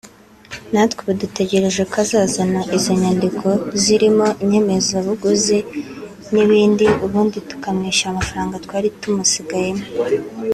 natwe 0.73 0.99
ubu 1.03 1.13
dutegereje 1.21 1.81
ko 1.91 1.95
azazana 2.03 2.61
izo 2.77 2.91
nyandiko 3.01 3.47
zirimo 3.83 4.27
inyemeza 4.43 4.95
buguzi 5.05 5.57
n’ibindi 6.33 6.85
ubundi 7.05 7.37
tukamwishyura 7.49 8.09
amafaranga 8.11 8.61
twari 8.65 8.87
tumusigayemo 8.99 9.83